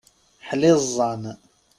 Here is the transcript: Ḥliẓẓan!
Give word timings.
Ḥliẓẓan! 0.47 1.23